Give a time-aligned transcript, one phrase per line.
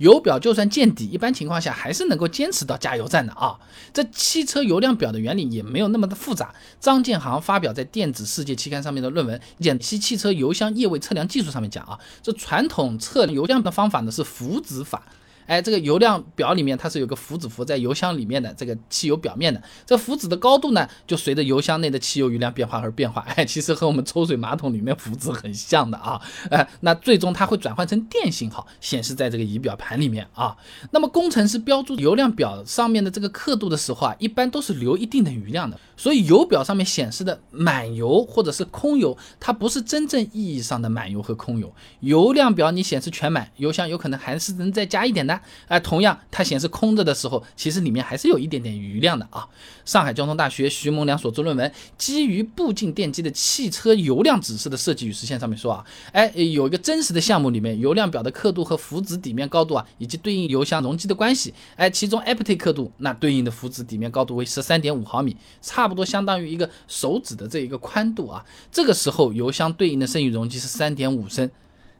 [0.00, 3.58] 油表就算见底，一般情况下还是能够坚持到加油站的啊。
[3.92, 6.54] 这汽车油量表的原理也没有那么的复杂。
[6.80, 15.04] 张建航发表在《电子世界》期刊上面的论文《简析汽车油箱液位测量技术》上面讲啊，这传统测油量的方法呢是浮子法。
[15.50, 23.22] 哎，这个油量表里面它是有个浮子浮在油箱里面的这个汽油表面的，这浮子的高度呢，就随着油箱内的汽油余量变化而变化。
[23.34, 26.20] 哎，其实和我们抽水马桶里面浮子很像的啊。
[26.50, 30.56] 哎，那最终它会转换成电信号显示在这个仪表盘里面啊。
[30.92, 35.76] 那么工程师标注油量表上面的这个刻度的时候啊，一般都是留一定的余量的。
[35.96, 41.74] 所以油表上面显示的满油或者是空油，它不是真正意义上的满油和空油。
[41.98, 45.39] 油量表你显示全满，油箱有可能还是能再加一点的。
[45.68, 49.46] 哎，同样它显示空着的时候，其实里面还是有一点点余量的啊。
[49.84, 71.50] 上海交通大学徐梦良所做论文，基于步进电机的汽车油量指示的设计与实现上面说啊，哎，有一个真实的项目里面，油量表的刻度和浮子底面高度啊，以及对应油箱容积的关系，哎，其中 apt 刻度那对应的浮子底面高度为十三点五毫米，差不多相当于一个手指的这一个宽度啊，这个时候油箱对应的剩余容积是三点五升，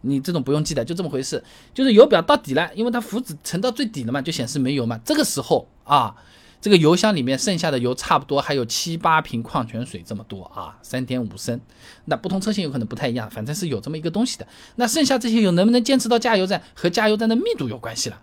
[0.03, 1.43] 你这种不用记的，就这么回事，
[1.75, 6.15] 就是油表到底了，因为它浮子沉到最底了嘛，就显示没油嘛，这个时候啊，
[6.61, 11.61] 这个油箱里面剩下的油差不多还有七八瓶矿泉水这么多啊，三点五升，
[12.07, 18.19] 那不同车型有可能不太一样，反正是有这么一个东西的，那剩下这些油能不能坚持到加油站和加油站的密度有关系了。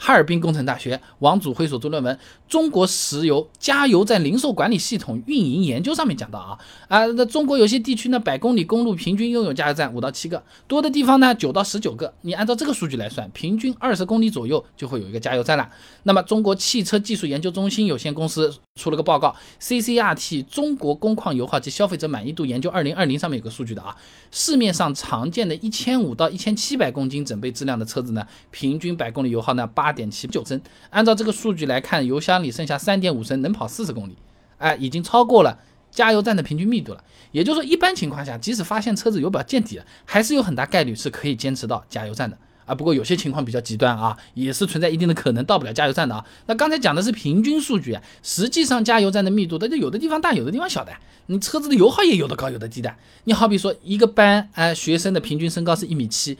[0.00, 2.14] 哈尔滨工程大学王祖辉所做论文
[2.48, 12.14] 《中国石油加油站零售管理系统运营研究》上面讲到啊啊，那中国有些地区呢，百公里公路平均拥有加油站五到七个，多的地方呢九到十九个。
[12.20, 15.68] 你按照这个数据来算，平均二十公里左右就会有一个加油站了。
[16.04, 19.34] 那么，中国汽车技术研究中心有限公司出了个报告，
[19.82, 23.96] 《CCRT 中国工况油耗及消费者满意度研究二零二零》上面有个数据的啊，
[24.30, 29.87] 市面上常见的一千五到一千七百公斤整备质量的车子呢，平均百公里油耗呢八。
[29.88, 34.14] 八点七九升，按照这个数据来看，油箱里剩下三点五升，能跑四十公里，
[34.58, 35.58] 哎，已经超过了
[35.90, 37.02] 加油站的平均密度了。
[37.32, 42.74] 也就是说，一般情况下，即使发现车子油表见底了，还是有很大概率是可以坚持到加油站的啊。
[42.74, 46.22] 不过有些情况比较极端啊，也是存在一定的可能到不了加油站的啊。
[46.44, 50.92] 那刚才讲的是平均数据啊，实际上加油站的密度，它就有的地方大，有的地方小的。
[51.30, 52.94] 你车子的油耗也有的高，有的低的。
[53.24, 56.36] 你好比说一个班，哎，学生的平均身高是一米七。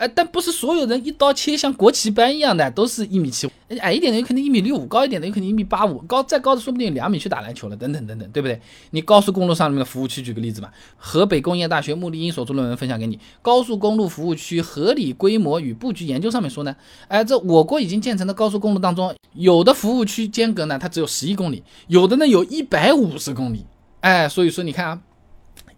[0.00, 3.46] 哎，但不是所有人一刀切像国旗班一样的，都是一米七。
[3.80, 8.58] 矮一点的有可能一米六五，高一点的有可能一米八五，高再高的说不定两米去打篮球了，等等等等，对不对？
[8.92, 16.74] 你高速公路上面的服务区，举个例子嘛，河北工业大学穆立英所做论文分享给你，《高速公路服务区合理规模与布局研究》上面说呢，
[17.08, 23.66] 哎，这我国已经建成的高速公路当中，有的服务区间隔呢，它只有十一公里，有的呢有一百五十公里，
[24.00, 25.02] 哎，所以说你看啊。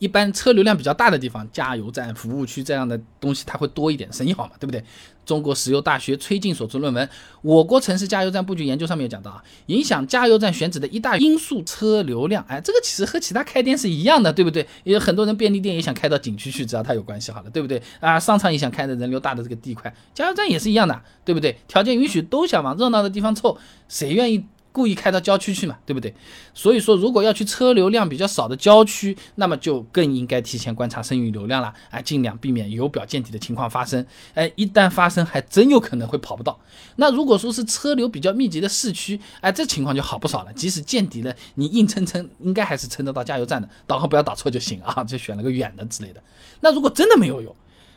[0.03, 4.83] 一般车流量比较大的地方，加油站、服务区这样的东西，它会多一点，生意好嘛，对不对？
[5.25, 7.07] 中国石油大学崔静所做论文
[7.43, 12.45] 《我国城市加油站布局研究》上面有讲到啊，影响加油站选址的一大因素车流量。
[12.49, 14.67] 哎，这个其实和其他开店是一样的，对不对？
[14.83, 17.81] 也有很多人便利店也想开到景区去，只要它有关系好了，对不对？
[18.01, 21.57] 啊，商场也想开的人流大的这个地块，加油站也是一样的，对不对？
[21.69, 23.57] 条件允许都想往热闹的地方凑，
[23.89, 24.45] 谁愿意？
[24.72, 26.15] 故意开到郊区去嘛，对不对？
[26.55, 34.05] 所以说，如果要去车流量比较少的郊区，那么就更应该提前观察剩余流量了，哎，尽量避免油表见底的情况发生。
[34.34, 36.59] 哎，一旦发生，还真有可能会跑不到。
[36.97, 40.53] 那如果说是车流比较密集的市区，哎，这情况就好不少了。
[40.55, 43.69] 即使见底了，你硬撑撑，应该还是撑得到加油站的。
[43.87, 46.22] 导航不要导错就行啊， 就选了个远的之类的。
[46.60, 47.54] 那如果真的没有油，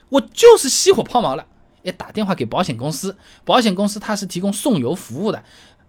[0.09, 1.46] 我就是熄火抛锚了，
[1.84, 5.44] 哎，打电话给保险公司，保险公司它是提供送油服务的。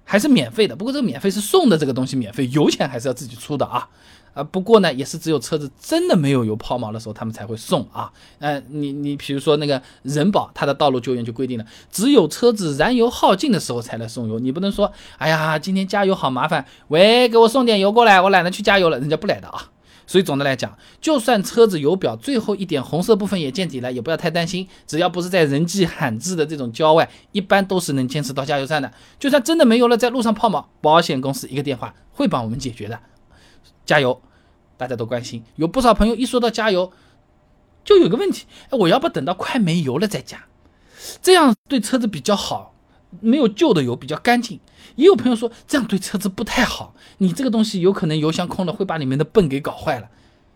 [0.09, 3.89] 还是免费的，不过这个免费是送的，这个东西免费，油钱还是要自己出的啊
[4.35, 4.45] 啊！
[4.45, 8.13] 不过呢，也是只有车子真的没有油抛锚的时候，他们才会送啊。
[8.39, 19.71] 嗯，你你比如说那个人保，它的道路救援就规定了，只有车子燃油耗尽的时候才来送油，你不能说，哎呀，今天加油好麻烦，喂，给我送点油过来，我懒得去加油了，人家不来的啊。
[20.07, 24.69] 所以总的来讲，就算车子油表最后一点红色部分也见底了，也不要太担心。
[24.87, 28.93] 只要不是在人迹罕至的这种郊外，一般都是能坚持到加油站的。
[29.19, 33.01] 就算真的没油了，在路上抛锚，保险公司一个电话会帮我们解决的。
[33.85, 34.23] 加油，
[34.77, 35.43] 大家都关心。
[35.57, 36.93] 有不少朋友一说到加油，
[37.85, 40.45] 就有个问题：哎，我要不等到快没油了再加，
[41.21, 42.76] 这样对车子比较好。
[43.21, 44.61] 没有旧的油比较干净，
[44.97, 50.09] 也有朋友说这样对车子不太好，你这个东西有可能油箱空了会把里面的泵给搞坏了，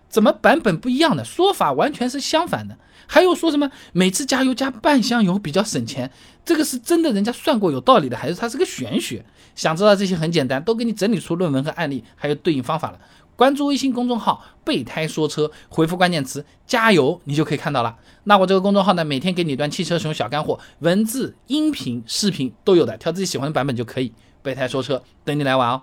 [0.09, 2.77] 怎么版本不一样的说法完全是相反的？
[3.07, 6.11] 还有说什么每次加油加半箱油比较省钱，
[6.45, 9.25] 这个是真的人家算过有道理的，还是它是个玄学？
[9.57, 12.99] 想知道这些很简单，都给你整理出论文和案例，还有对应方法了。
[13.41, 17.97] 关注微信公众号“备胎说车”，回复关键词“加油”，你就可以看到了。
[18.25, 24.13] 那我这个公众号呢，每天给你一段汽车使用小干货，文字、音频、视频都有的，挑自己喜欢的版本就可以。
[24.43, 25.81] 备胎说车，等你来玩哦。